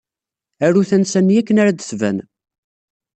[0.65, 2.17] Aru tansa-nni akken ara d-tban.